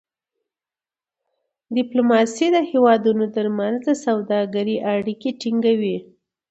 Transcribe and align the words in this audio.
ډيپلوماسي 1.75 2.47
د 2.55 2.57
هېوادونو 2.71 3.25
ترمنځ 3.35 3.77
د 3.87 3.89
سوداګری 4.05 4.75
اړیکې 4.93 5.29
ټینګوي. 5.41 5.97